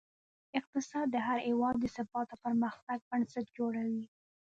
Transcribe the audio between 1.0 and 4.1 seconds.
د هر هېواد د ثبات او پرمختګ بنسټ جوړوي.